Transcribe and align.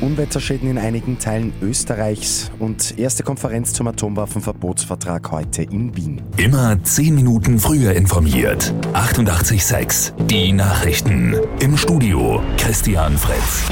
Unwetterschäden 0.00 0.70
in 0.70 0.78
einigen 0.78 1.18
Teilen 1.18 1.52
Österreichs 1.60 2.50
und 2.58 2.98
erste 2.98 3.22
Konferenz 3.22 3.72
zum 3.72 3.86
Atomwaffenverbotsvertrag 3.86 5.30
heute 5.30 5.62
in 5.62 5.96
Wien. 5.96 6.22
Immer 6.36 6.82
zehn 6.84 7.14
Minuten 7.14 7.58
früher 7.58 7.92
informiert. 7.92 8.72
88.6 8.94 10.26
Die 10.26 10.52
Nachrichten. 10.52 11.34
Im 11.60 11.76
Studio 11.76 12.42
Christian 12.56 13.16
Fritz. 13.18 13.64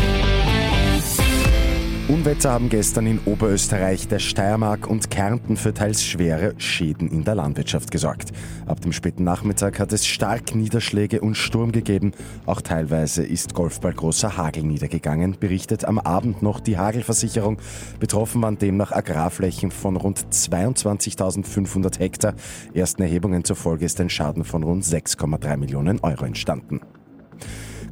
Unwetter 2.09 2.53
haben 2.53 2.71
gestern 2.71 3.07
in 3.07 3.21
Oberösterreich, 3.27 4.09
der 4.09 4.19
Steiermark 4.19 4.87
und 4.87 5.11
Kärnten 5.11 5.59
für 5.59 5.75
teils 5.75 6.03
schwere 6.03 6.55
Schäden 6.57 7.11
in 7.11 7.23
der 7.23 7.35
Landwirtschaft 7.35 7.91
gesorgt. 7.91 8.33
Ab 8.65 8.81
dem 8.81 8.93
späten 8.95 9.25
Nachmittag 9.25 9.79
hat 9.79 9.93
es 9.93 10.07
stark 10.07 10.55
Niederschläge 10.55 11.21
und 11.21 11.35
Sturm 11.35 11.71
gegeben. 11.71 12.13
Auch 12.47 12.63
teilweise 12.63 13.27
ist 13.27 13.53
Golfball 13.53 13.93
großer 13.93 14.39
Hagel 14.39 14.63
niedergegangen, 14.63 15.37
berichtet 15.39 15.85
am 15.85 15.99
Abend 15.99 16.41
noch 16.41 16.61
die 16.61 16.79
Hagelversicherung. 16.79 17.59
Betroffen 18.01 18.41
waren 18.41 18.57
demnach 18.57 18.93
Agrarflächen 18.93 19.71
von 19.71 19.97
rund 19.97 20.19
22.500 20.33 21.99
Hektar. 21.99 22.33
Ersten 22.73 23.02
Erhebungen 23.02 23.45
zufolge 23.45 23.85
ist 23.85 24.01
ein 24.01 24.09
Schaden 24.09 24.45
von 24.45 24.63
rund 24.63 24.83
6,3 24.83 25.59
Millionen 25.59 26.01
Euro 26.01 26.25
entstanden. 26.25 26.80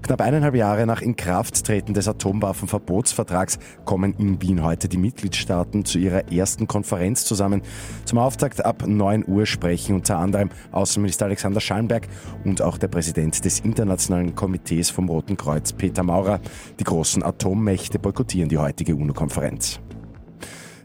Knapp 0.06 0.20
eineinhalb 0.20 0.55
Jahre 0.55 0.87
nach 0.87 1.02
Inkrafttreten 1.02 1.92
des 1.92 2.06
Atomwaffenverbotsvertrags 2.06 3.59
kommen 3.84 4.15
in 4.19 4.41
Wien 4.41 4.62
heute 4.62 4.88
die 4.88 4.98
Mitgliedstaaten 4.98 5.84
zu 5.84 5.98
ihrer 5.98 6.30
ersten 6.30 6.69
Konferenz 6.69 7.24
zusammen. 7.24 7.62
Zum 8.05 8.19
Auftakt 8.19 8.65
ab 8.65 8.87
9 8.87 9.24
Uhr 9.27 9.46
sprechen 9.46 9.96
unter 9.96 10.19
anderem 10.19 10.51
Außenminister 10.70 11.24
Alexander 11.24 11.60
Schallenberg 11.60 12.06
und 12.45 12.62
auch 12.62 12.79
der 12.79 12.87
Präsident 12.87 13.45
des 13.45 13.59
Internationalen 13.59 14.37
Komitees 14.37 14.91
vom 14.91 15.09
Roten 15.09 15.37
Kreuz, 15.37 15.73
Peter 15.73 16.05
Maurer. 16.05 16.38
Die 16.79 16.84
großen 16.84 17.24
Atommächte 17.24 17.98
boykottieren 17.98 18.48
die 18.48 18.59
heutige 18.59 18.95
UNO-Konferenz. 18.95 19.80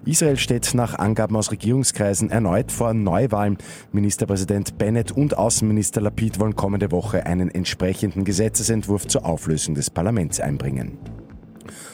Israel 0.03 0.37
steht 0.37 0.73
nach 0.73 0.97
Angaben 0.97 1.35
aus 1.35 1.51
Regierungskreisen 1.51 2.31
erneut 2.31 2.71
vor 2.71 2.93
Neuwahlen. 2.93 3.57
Ministerpräsident 3.91 4.79
Bennett 4.79 5.11
und 5.11 5.37
Außenminister 5.37 6.01
Lapid 6.01 6.39
wollen 6.39 6.55
kommende 6.55 6.91
Woche 6.91 7.27
einen 7.27 7.49
entsprechenden 7.49 8.23
Gesetzesentwurf 8.23 9.07
zur 9.07 9.25
Auflösung 9.25 9.75
des 9.75 9.91
Parlaments 9.91 10.39
einbringen. 10.39 10.97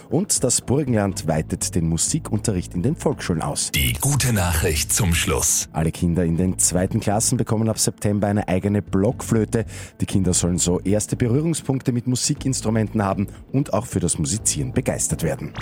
Und 0.09 0.43
das 0.43 0.61
Burgenland 0.61 1.27
weitet 1.27 1.75
den 1.75 1.87
Musikunterricht 1.89 2.73
in 2.73 2.83
den 2.83 2.95
Volksschulen 2.95 3.41
aus. 3.41 3.71
Die 3.71 3.93
gute 3.93 4.33
Nachricht 4.33 4.93
zum 4.93 5.13
Schluss. 5.13 5.67
Alle 5.73 5.91
Kinder 5.91 6.23
in 6.23 6.37
den 6.37 6.59
zweiten 6.59 6.99
Klassen 6.99 7.37
bekommen 7.37 7.69
ab 7.69 7.79
September 7.79 8.27
eine 8.27 8.47
eigene 8.47 8.81
Blockflöte. 8.81 9.65
Die 9.99 10.05
Kinder 10.05 10.33
sollen 10.33 10.57
so 10.57 10.79
erste 10.79 11.15
Berührungspunkte 11.15 11.91
mit 11.91 12.07
Musikinstrumenten 12.07 13.03
haben 13.03 13.27
und 13.51 13.73
auch 13.73 13.85
für 13.85 13.99
das 13.99 14.17
Musizieren 14.17 14.73
begeistert 14.73 15.23
werden. 15.23 15.53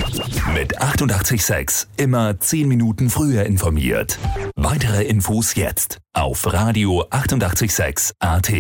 Mit 0.53 0.79
886 0.81 1.87
immer 1.97 2.39
10 2.39 2.67
Minuten 2.67 3.09
früher 3.09 3.45
informiert. 3.45 4.19
Weitere 4.55 5.03
Infos 5.03 5.55
jetzt 5.55 5.99
auf 6.13 6.51
Radio 6.51 7.05
886 7.09 8.15
AT. 8.19 8.51